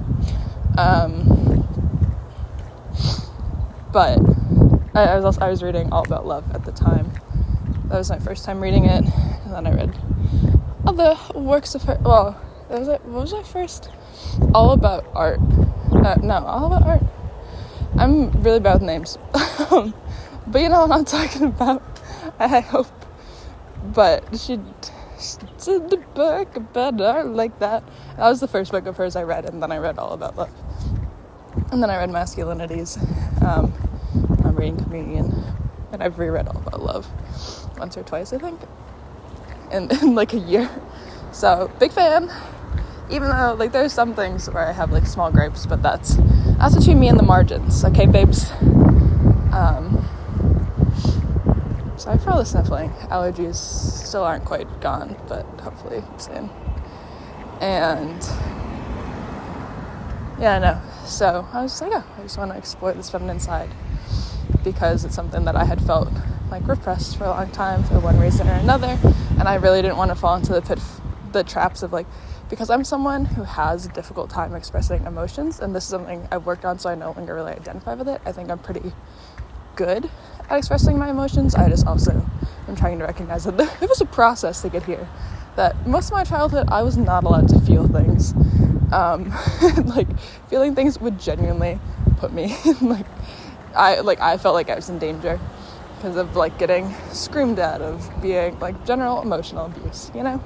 [0.81, 1.67] Um,
[3.93, 4.19] but
[4.95, 7.13] I, I, was also, I was reading All About Love at the time.
[7.89, 9.95] That was my first time reading it, and then I read
[10.87, 11.99] other works of her.
[12.01, 12.41] Well,
[12.71, 13.05] that was it.
[13.05, 13.91] What was my first?
[14.55, 15.39] All About Art.
[15.93, 17.03] Uh, no, All About Art.
[17.99, 21.83] I'm really bad with names, but you know what I'm talking about.
[22.39, 22.87] I hope.
[23.85, 24.55] But she
[25.69, 27.85] in the book about art like that.
[28.17, 30.37] That was the first book of hers I read, and then I read all about
[30.37, 30.51] love.
[31.73, 32.99] And then I read Masculinities.
[33.43, 33.73] Um,
[34.45, 35.45] I'm reading Communion,
[35.93, 37.07] and I've reread all about love
[37.79, 38.61] once or twice, I think,
[39.73, 40.69] in, in like a year.
[41.33, 42.31] So big fan.
[43.11, 46.17] Even though like there's some things where I have like small gripes, but that's
[46.59, 48.51] that's between me and the margins, okay, babes.
[49.53, 50.01] Um,
[52.01, 52.89] Sorry for all the sniffling.
[53.11, 56.49] Allergies still aren't quite gone, but hopefully soon.
[57.61, 58.27] And
[60.41, 60.81] yeah, no.
[61.07, 63.71] So I was like, yeah, I just want to explore this feminine side
[64.65, 66.09] because it's something that I had felt
[66.51, 68.99] like repressed for a long time for one reason or another,
[69.39, 70.81] and I really didn't want to fall into the pit,
[71.33, 72.07] the traps of like,
[72.49, 76.47] because I'm someone who has a difficult time expressing emotions, and this is something I've
[76.47, 78.21] worked on, so I no longer really identify with it.
[78.27, 78.93] I think I'm pretty
[79.77, 80.11] good
[80.49, 81.55] at expressing my emotions.
[81.55, 82.27] I just also
[82.67, 85.09] am trying to recognize that there, was a process to get here.
[85.57, 88.35] That most of my childhood, I was not allowed to feel things.
[88.93, 89.31] Um,
[89.85, 90.09] like
[90.49, 91.79] feeling things would genuinely
[92.19, 93.07] put me like
[93.75, 95.39] I like I felt like I was in danger
[95.97, 100.43] because of like getting screamed at of being like general emotional abuse, you know,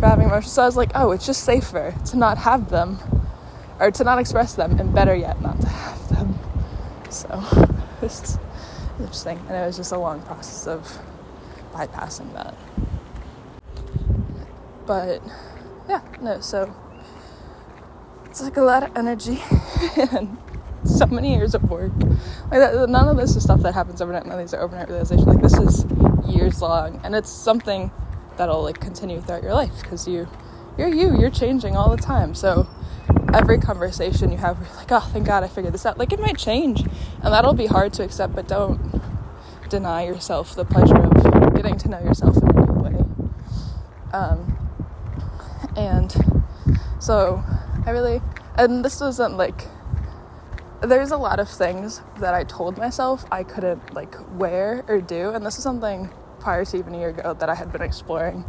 [0.00, 0.52] for having emotions.
[0.52, 2.98] So I was like, oh, it's just safer to not have them,
[3.78, 6.38] or to not express them, and better yet, not to have them.
[7.10, 7.28] So
[8.02, 8.38] it's
[8.98, 9.38] interesting.
[9.48, 10.98] And it was just a long process of
[11.72, 12.54] bypassing that.
[14.86, 15.22] But
[15.86, 16.74] yeah, no, so
[18.38, 19.42] it's like a lot of energy
[20.12, 20.38] and
[20.84, 21.92] so many years of work.
[22.52, 24.26] Like that, none of this is stuff that happens overnight.
[24.26, 25.26] None of these are overnight realizations.
[25.26, 25.84] Like this is
[26.32, 27.90] years long, and it's something
[28.36, 30.28] that'll like continue throughout your life because you,
[30.76, 31.18] you're you.
[31.18, 32.32] You're changing all the time.
[32.32, 32.68] So
[33.34, 35.98] every conversation you have, you're like, oh, thank God I figured this out.
[35.98, 38.36] Like it might change, and that'll be hard to accept.
[38.36, 39.02] But don't
[39.68, 43.04] deny yourself the pleasure of getting to know yourself in a new way.
[44.12, 44.56] Um,
[45.76, 46.14] and
[47.00, 47.42] so
[47.86, 48.20] I really,
[48.56, 49.66] and this wasn't like
[50.80, 55.30] there's a lot of things that I told myself I couldn't like wear or do,
[55.30, 56.10] and this is something
[56.40, 58.44] prior to even a year ago that I had been exploring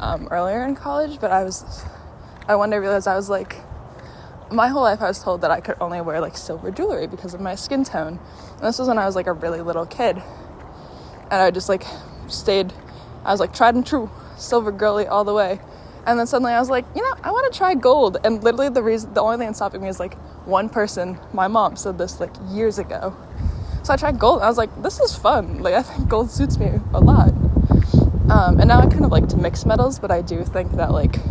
[0.00, 1.20] um, earlier in college.
[1.20, 1.84] But I was,
[2.48, 3.56] I one day realized I was like,
[4.50, 7.34] my whole life I was told that I could only wear like silver jewelry because
[7.34, 8.18] of my skin tone,
[8.52, 10.22] and this was when I was like a really little kid,
[11.30, 11.84] and I just like
[12.28, 12.72] stayed,
[13.24, 15.60] I was like tried and true silver girly all the way.
[16.06, 18.18] And then suddenly I was like, you know, I want to try gold.
[18.24, 20.14] And literally the reason, the only thing stopping me is like
[20.46, 23.16] one person, my mom said this like years ago.
[23.82, 24.42] So I tried gold.
[24.42, 25.62] I was like, this is fun.
[25.62, 27.30] Like I think gold suits me a lot.
[28.30, 30.92] Um, and now I kind of like to mix metals, but I do think that
[30.92, 31.22] like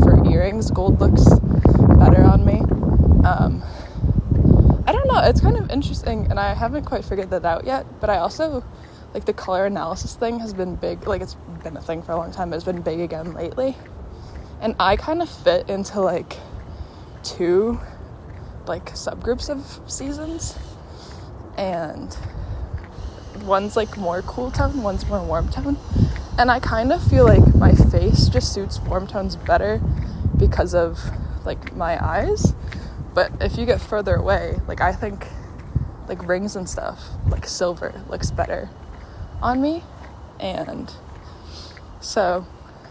[0.00, 2.60] for earrings, gold looks better on me.
[3.26, 3.62] Um,
[4.86, 5.20] I don't know.
[5.24, 7.84] It's kind of interesting, and I haven't quite figured that out yet.
[8.00, 8.64] But I also
[9.12, 11.06] like the color analysis thing has been big.
[11.06, 13.76] Like it's been a thing for a long time, but it's been big again lately.
[14.60, 16.36] And I kind of fit into like
[17.22, 17.80] two
[18.66, 20.56] like subgroups of seasons.
[21.56, 22.16] And
[23.42, 25.78] one's like more cool tone, one's more warm tone.
[26.38, 29.80] And I kind of feel like my face just suits warm tones better
[30.36, 31.00] because of
[31.44, 32.54] like my eyes.
[33.14, 35.26] But if you get further away, like I think
[36.08, 38.70] like rings and stuff, like silver looks better
[39.42, 39.82] on me.
[40.38, 40.92] And
[42.00, 42.46] so,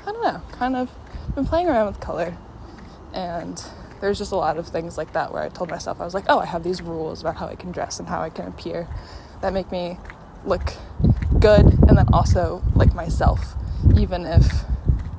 [0.05, 0.89] I don't know, kind of
[1.37, 2.35] been playing around with color.
[3.13, 3.63] And
[4.01, 6.25] there's just a lot of things like that where I told myself, I was like,
[6.29, 8.87] oh, I have these rules about how I can dress and how I can appear
[9.41, 9.99] that make me
[10.45, 10.73] look
[11.39, 13.53] good and then also like myself,
[13.95, 14.65] even if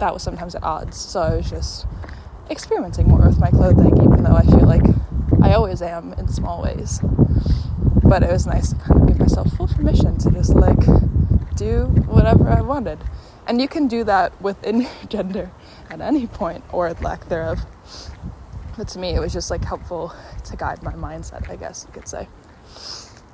[0.01, 0.97] that was sometimes at odds.
[0.97, 1.87] So I was just
[2.51, 4.83] experimenting more with my clothing, even though I feel like
[5.41, 7.01] I always am in small ways.
[8.03, 10.85] But it was nice to kind of give myself full permission to just like
[11.55, 12.99] do whatever I wanted.
[13.49, 15.51] And you can do that within your gender
[15.91, 17.61] at any point or lack thereof.
[18.77, 21.93] But to me, it was just like helpful to guide my mindset, I guess you
[21.93, 22.29] could say.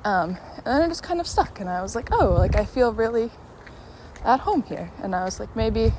[0.05, 2.65] Um, and then I just kind of stuck, and I was like, oh, like I
[2.65, 3.31] feel really
[4.25, 4.91] at home here.
[5.03, 5.93] And I was like, maybe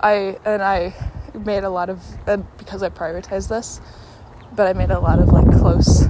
[0.00, 0.94] I, and I
[1.34, 3.80] made a lot of, and because I prioritized this,
[4.54, 6.06] but I made a lot of like close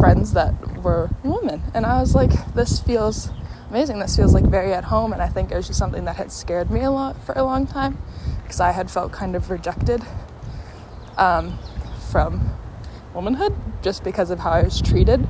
[0.00, 1.62] friends that were women.
[1.74, 3.30] And I was like, this feels
[3.72, 3.98] amazing.
[4.00, 5.14] This feels like very at home.
[5.14, 7.42] And I think it was just something that had scared me a lot for a
[7.42, 7.96] long time
[8.42, 10.02] because I had felt kind of rejected
[11.16, 11.58] um,
[12.10, 12.50] from
[13.14, 15.26] womanhood just because of how I was treated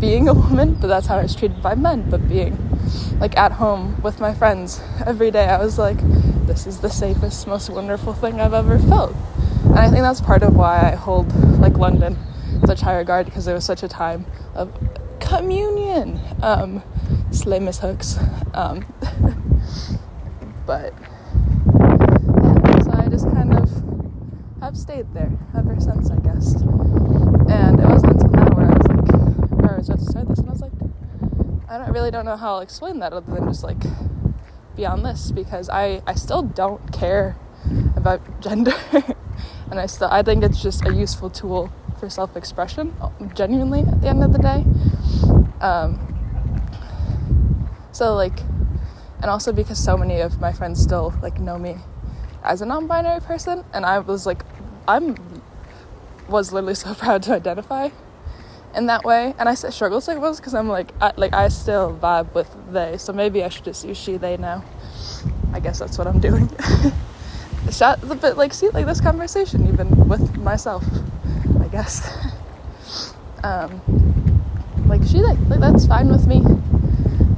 [0.00, 2.10] being a woman, but that's how I was treated by men.
[2.10, 2.58] But being
[3.20, 5.98] like at home with my friends every day, I was like,
[6.48, 9.14] this is the safest, most wonderful thing I've ever felt.
[9.62, 12.18] And I think that's part of why I hold like London
[12.66, 14.72] such high regard because it was such a time of
[15.20, 16.20] communion.
[16.42, 16.82] Um,
[17.34, 18.18] slay Miss Hooks.
[18.54, 18.84] Um,
[20.66, 20.94] but
[21.74, 23.68] yeah, so I just kind of
[24.60, 26.54] have stayed there ever since, I guess.
[26.54, 30.28] And it wasn't until now where I was like, where I was about to start
[30.28, 30.72] this, and I was like,
[31.68, 33.82] I don't really don't know how I'll explain that other than just like
[34.76, 37.36] beyond this because I I still don't care
[37.96, 38.74] about gender,
[39.70, 42.94] and I still I think it's just a useful tool for self-expression,
[43.34, 44.64] genuinely at the end of the day.
[45.60, 46.13] Um,
[47.94, 48.40] so like,
[49.22, 51.76] and also because so many of my friends still like know me
[52.42, 54.42] as a non-binary person, and I was like,
[54.88, 55.16] I'm
[56.28, 57.90] was literally so proud to identify
[58.74, 61.96] in that way, and I struggle to was because I'm like, I, like I still
[61.96, 64.64] vibe with they, so maybe I should just use she they now.
[65.52, 66.50] I guess that's what I'm doing.
[67.70, 70.84] Shot bit like see like this conversation even with myself,
[71.60, 72.10] I guess.
[73.44, 73.80] um,
[74.86, 76.42] like she they like that's fine with me.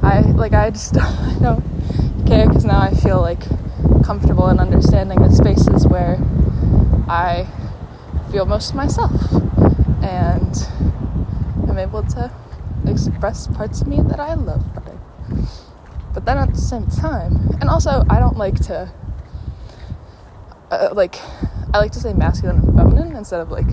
[0.07, 0.93] I like I just
[1.41, 1.63] don't
[2.25, 3.43] care because now I feel like
[4.03, 6.17] comfortable in understanding the spaces where
[7.09, 7.45] I
[8.31, 9.11] feel most myself
[10.01, 10.55] and
[11.67, 12.31] I'm able to
[12.85, 14.97] express parts of me that I love better.
[16.13, 18.89] But then at the same time, and also I don't like to
[20.71, 21.17] uh, like
[21.73, 23.67] I like to say masculine and feminine instead of like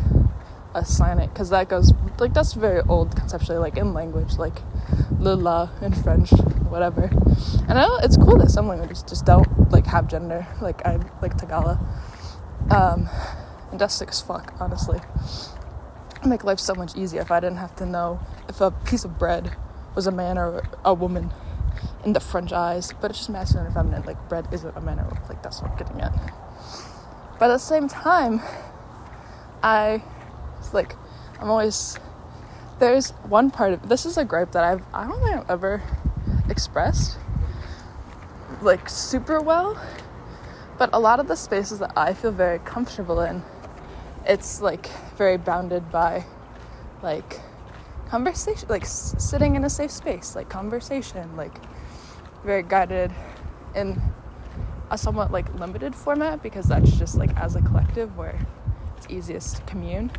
[0.75, 4.59] assign it because that goes like that's very old conceptually like in language like
[5.19, 6.31] le la in french
[6.69, 7.05] whatever.
[7.69, 11.37] And i it's cool that some languages just don't like have gender like i like
[11.37, 11.79] Tagalog.
[12.71, 13.09] Um
[13.71, 15.01] and that's sick as fuck honestly.
[16.17, 19.05] It'd make life so much easier if i didn't have to know if a piece
[19.05, 19.57] of bread
[19.95, 21.33] was a man or a woman
[22.05, 22.93] in the french eyes.
[23.01, 25.71] But it's just masculine and feminine like bread isn't a man or like that's what
[25.71, 26.13] i'm getting at.
[27.39, 28.41] But at the same time
[29.63, 30.03] i
[30.73, 30.97] like
[31.41, 31.99] I'm always
[32.79, 35.83] there's one part of this is a gripe that I've I don't think I've ever
[36.49, 37.19] expressed
[38.63, 39.81] like super well.
[40.77, 43.43] But a lot of the spaces that I feel very comfortable in,
[44.27, 46.25] it's like very bounded by
[47.03, 47.41] like
[48.09, 51.55] conversation, like s- sitting in a safe space, like conversation, like
[52.45, 53.13] very guided
[53.77, 54.01] in
[54.91, 58.39] a somewhat like limited format because that's just like as a collective where
[58.97, 60.11] it's easiest to commune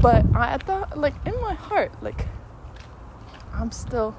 [0.00, 2.26] but I thought, like, in my heart, like,
[3.52, 4.16] I'm still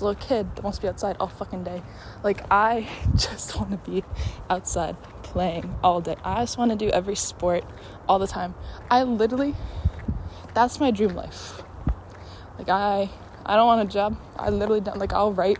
[0.00, 1.82] a little kid that wants to be outside all fucking day.
[2.22, 4.04] Like, I just want to be
[4.48, 6.16] outside playing all day.
[6.24, 7.64] I just want to do every sport
[8.08, 8.54] all the time.
[8.90, 9.54] I literally,
[10.54, 11.62] that's my dream life.
[12.58, 13.10] Like, I,
[13.44, 14.16] I don't want a job.
[14.36, 15.58] I literally don't, like, I'll write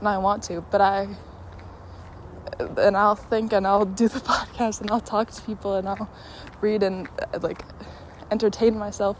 [0.00, 1.08] when I want to, but I,
[2.58, 6.08] and I'll think and I'll do the podcast and I'll talk to people and I'll
[6.60, 7.62] read and, uh, like,
[8.30, 9.16] entertain myself.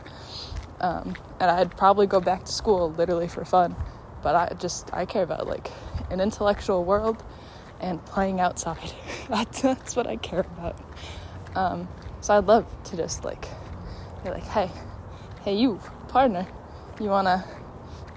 [0.80, 3.76] Um, and I'd probably go back to school literally for fun.
[4.22, 5.70] But I just, I care about like
[6.10, 7.22] an intellectual world
[7.80, 8.92] and playing outside.
[9.28, 10.78] that's, that's what I care about.
[11.54, 11.88] Um,
[12.20, 13.46] so I'd love to just like,
[14.24, 14.70] be like, hey,
[15.42, 16.46] hey, you, partner,
[17.00, 17.44] you wanna,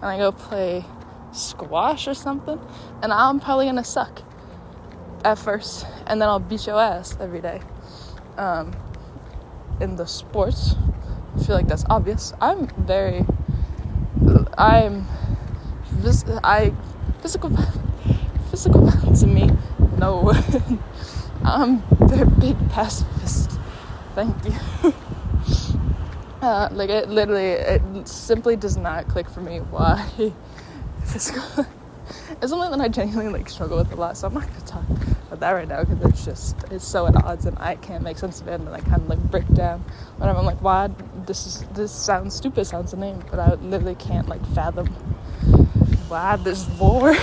[0.02, 0.84] wanna go play
[1.32, 2.60] squash or something?
[3.02, 4.22] And I'm probably gonna suck
[5.24, 7.62] at first, and then I'll beat your ass every day.
[8.38, 8.74] Um,
[9.82, 10.76] in the sports.
[11.36, 12.34] I feel like that's obvious.
[12.42, 13.26] I'm very,
[14.58, 15.06] I'm,
[16.44, 16.74] I,
[17.22, 17.52] physical,
[18.50, 19.52] physical violence in me,
[19.98, 20.32] no.
[21.44, 23.52] I'm a big pacifist.
[24.16, 24.94] Thank you.
[26.42, 30.10] Uh, like it literally, it simply does not click for me why
[31.04, 31.66] physical.
[32.42, 34.18] It's something that I genuinely like struggle with a lot.
[34.18, 34.84] So I'm not gonna talk
[35.28, 38.18] about that right now because it's just it's so at odds and I can't make
[38.18, 39.84] sense of it and I kind of like break down
[40.18, 40.90] whenever I'm like why
[41.26, 44.88] this is this sounds stupid sounds name but I literally can't like fathom
[46.08, 47.16] why this war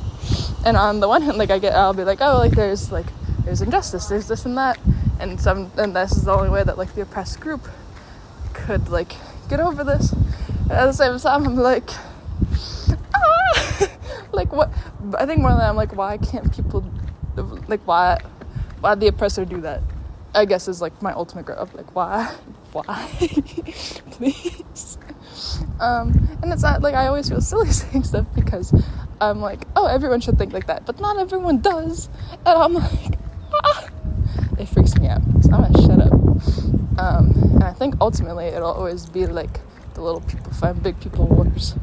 [0.66, 3.06] and on the one hand like I get I'll be like oh like there's like
[3.44, 4.78] there's injustice there's this and that
[5.20, 7.68] and some and this is the only way that like the oppressed group
[8.52, 9.14] could like
[9.48, 11.90] get over this and at the same time I'm like!
[14.34, 14.70] Like what
[15.16, 16.84] I think more than that, I'm like why can't people
[17.68, 18.20] like why
[18.80, 19.82] why the oppressor do that?
[20.34, 22.34] I guess is like my ultimate growth like why
[22.72, 23.08] why?
[24.10, 24.98] Please.
[25.80, 28.72] Um and it's not like i always feel silly saying stuff because
[29.20, 32.08] i'm like oh everyone should think like that but not everyone does.
[32.46, 33.18] And i'm like
[33.52, 33.88] ah.
[34.58, 36.12] It freaks me out so i'm gonna shut up.
[36.98, 39.60] Um and i think ultimately it'll always be like
[39.94, 41.74] the little people find big people wars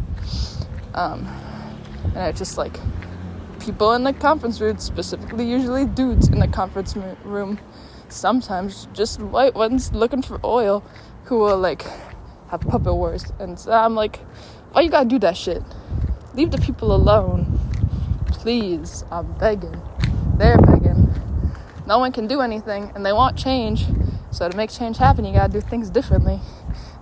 [0.94, 1.26] um
[2.14, 2.78] and i just like
[3.62, 7.60] people in the conference room, specifically usually dudes in the conference room,
[8.10, 10.84] sometimes just white ones looking for oil,
[11.26, 11.84] who will like
[12.50, 13.32] have puppet wars.
[13.40, 14.18] And so I'm like,
[14.72, 15.64] why you gotta do that shit?
[16.34, 17.60] Leave the people alone.
[18.28, 19.80] Please, I'm begging.
[20.38, 21.14] They're begging.
[21.86, 23.86] No one can do anything, and they want change.
[24.32, 26.40] So to make change happen, you gotta do things differently.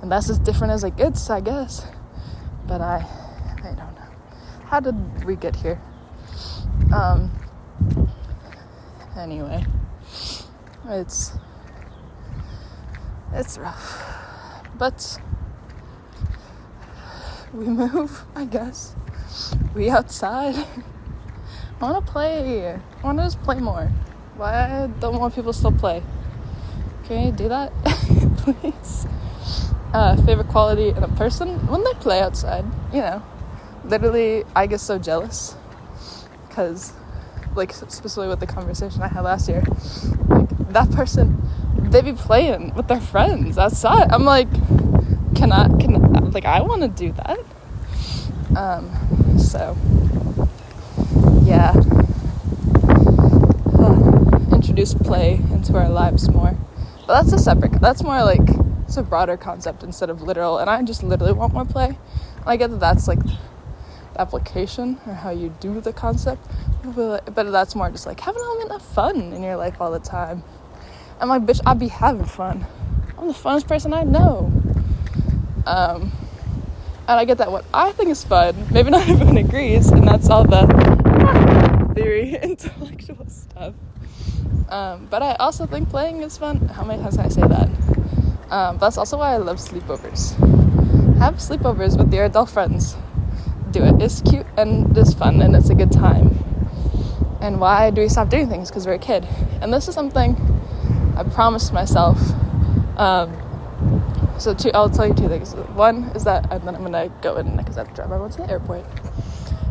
[0.02, 1.86] And that's as different as it gets, I guess.
[2.68, 3.29] But I.
[4.70, 5.82] How did we get here?
[6.94, 7.32] Um,
[9.18, 9.66] anyway,
[10.88, 11.34] it's
[13.34, 15.20] it's rough, but
[17.52, 18.24] we move.
[18.36, 18.96] I guess
[19.74, 20.54] we outside.
[21.82, 22.74] I want to play.
[22.74, 23.88] I want to just play more.
[24.38, 26.04] Why don't more people still play?
[27.06, 27.74] Can you do that,
[28.38, 29.08] please?
[29.94, 32.66] Uh, favorite quality in a person when they play outside.
[32.94, 33.24] You know,
[33.86, 35.56] literally, I get so jealous
[36.48, 36.94] because
[37.56, 39.64] like specifically with the conversation I had last year,
[40.28, 41.42] like that person,
[41.78, 44.12] they be playing with their friends outside.
[44.12, 44.52] I'm like,
[45.36, 45.68] can I?
[45.80, 47.40] Can like I want to do that?
[48.56, 49.78] Um, so
[51.44, 51.74] yeah,
[54.80, 56.56] introduce play into our lives more.
[57.08, 57.82] But that's a separate.
[57.82, 58.48] That's more like
[58.84, 60.58] it's a broader concept instead of literal.
[60.58, 61.98] And I just literally want more play.
[62.46, 63.20] I get that that's like
[64.20, 66.46] application or how you do the concept,
[66.96, 70.00] but, that's more just like have an element of fun in your life all the
[70.00, 70.44] time.
[71.20, 72.66] I'm like, bitch, I be having fun
[73.20, 74.50] I'm the funnest person I know.
[75.66, 76.12] Um,
[77.06, 80.30] and I get that what I think is fun, maybe not everyone agrees, and that's
[80.30, 83.74] all the theory, intellectual stuff.
[84.70, 86.60] Um, but I also think playing is fun.
[86.70, 87.70] How many times can I say that?
[88.52, 90.38] Um, that's also why I love sleepovers.
[91.18, 92.96] Have sleepovers with your adult friends.
[93.72, 94.02] Do it.
[94.02, 96.44] It's cute and it's fun and it's a good time.
[97.40, 98.70] And why do we stop doing things?
[98.70, 99.28] Because we're a kid.
[99.62, 100.36] And this is something
[101.16, 102.20] I promised myself.
[102.98, 103.32] Um,
[104.40, 105.54] so two, I'll tell you two things.
[105.54, 108.30] One is that, and then I'm gonna go in because I have to drive mom
[108.30, 108.86] to the airport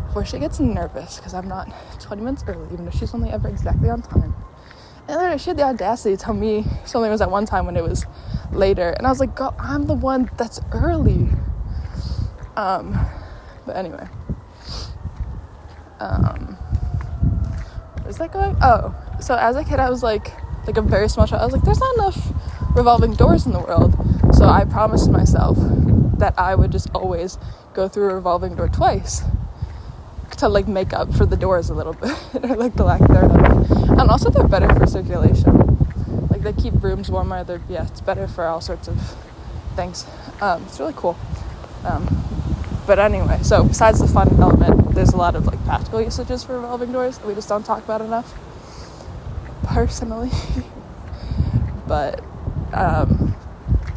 [0.07, 1.69] before she gets nervous because I'm not
[2.01, 4.35] 20 minutes early, even though she's only ever exactly on time.
[5.09, 7.77] And then she had the audacity to tell me something was at one time when
[7.77, 8.07] it was
[8.53, 11.31] later, and I was like, "Girl, I'm the one that's early."
[12.57, 12.99] Um,
[13.69, 14.09] but anyway,
[16.01, 16.57] um,
[18.03, 18.57] where's that going?
[18.63, 20.33] Oh, so as a kid, I was like,
[20.67, 21.43] like a very small child.
[21.43, 22.33] I was like, "There's not enough
[22.75, 23.95] revolving doors in the world,"
[24.33, 25.59] so I promised myself
[26.17, 27.39] that I would just always
[27.75, 29.23] go through a revolving door twice
[30.39, 33.71] to like make up for the doors a little bit or like the lack thereof.
[33.71, 35.53] And also they're better for circulation.
[36.31, 37.45] Like they keep rooms warmer.
[37.45, 38.99] They're yeah, it's better for all sorts of
[39.77, 40.07] things.
[40.41, 41.19] Um, it's really cool.
[41.85, 42.07] Um,
[42.89, 46.55] but anyway, so besides the fun element, there's a lot of like practical usages for
[46.55, 48.33] revolving doors that we just don't talk about enough.
[49.63, 50.31] Personally,
[51.87, 52.25] but
[52.73, 53.37] um,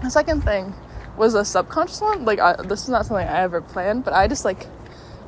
[0.03, 0.73] the second thing
[1.15, 2.25] was a subconscious one.
[2.25, 4.65] Like I, this is not something I ever planned, but I just like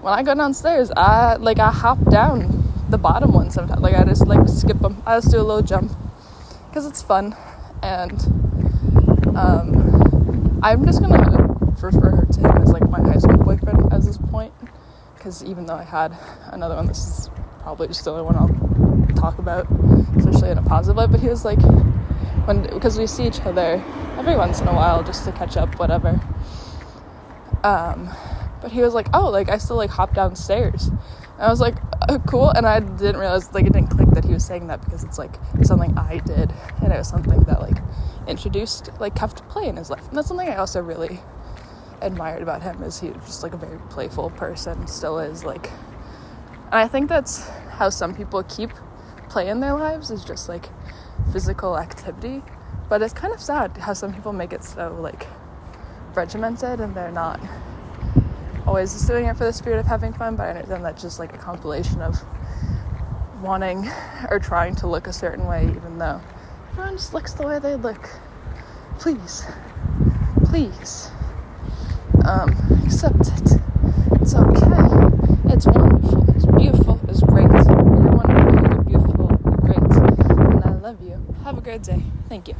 [0.01, 3.79] when I go downstairs, I like I hop down the bottom one sometimes.
[3.79, 5.01] Like I just like skip them.
[5.05, 5.93] I just do a little jump
[6.67, 7.33] because it's fun,
[7.81, 8.21] and
[9.37, 11.42] um, I'm just gonna
[11.83, 14.53] refer to him as like my high school boyfriend at this point.
[15.15, 16.17] Because even though I had
[16.51, 17.29] another one, this is
[17.61, 19.67] probably just the only one I'll talk about,
[20.17, 21.11] especially in a positive light.
[21.11, 21.61] But he was like,
[22.45, 23.83] when because we see each other
[24.17, 26.19] every once in a while just to catch up, whatever.
[27.63, 28.09] Um,
[28.61, 31.75] but he was like, "Oh, like I still like hop downstairs." And I was like,
[32.09, 34.83] oh, "Cool," and I didn't realize like it didn't click that he was saying that
[34.83, 37.77] because it's like something I did, and it was something that like
[38.27, 41.19] introduced like to play in his life, and that's something I also really
[42.03, 45.71] admired about him is he was just like a very playful person, still is like,
[46.65, 48.71] and I think that's how some people keep
[49.29, 50.69] play in their lives is just like
[51.31, 52.43] physical activity,
[52.89, 55.27] but it's kind of sad how some people make it so like
[56.13, 57.39] regimented and they're not
[58.67, 61.19] always just doing it for the spirit of having fun, but I understand that's just
[61.19, 62.23] like a compilation of
[63.41, 63.89] wanting
[64.29, 66.21] or trying to look a certain way, even though
[66.71, 68.09] everyone just looks the way they look.
[68.99, 69.43] Please,
[70.45, 71.09] please,
[72.25, 72.49] um,
[72.85, 73.59] accept it.
[74.21, 75.53] It's okay.
[75.53, 76.25] It's wonderful.
[76.35, 76.99] It's beautiful.
[77.09, 77.49] It's great.
[77.51, 78.61] You're wonderful.
[78.61, 79.39] You're beautiful.
[79.45, 79.77] You're great.
[79.77, 81.35] And I love you.
[81.43, 82.01] Have a great day.
[82.29, 82.55] Thank you.